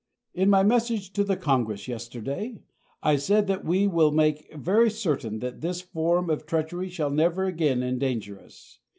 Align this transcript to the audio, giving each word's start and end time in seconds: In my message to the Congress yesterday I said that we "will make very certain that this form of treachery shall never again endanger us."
In 0.33 0.49
my 0.49 0.63
message 0.63 1.13
to 1.13 1.23
the 1.23 1.37
Congress 1.37 1.87
yesterday 1.87 2.63
I 3.03 3.17
said 3.17 3.45
that 3.45 3.63
we 3.63 3.85
"will 3.85 4.09
make 4.11 4.51
very 4.51 4.89
certain 4.89 5.37
that 5.41 5.61
this 5.61 5.81
form 5.81 6.27
of 6.27 6.47
treachery 6.47 6.89
shall 6.89 7.11
never 7.11 7.43
again 7.45 7.83
endanger 7.83 8.39
us." 8.39 8.79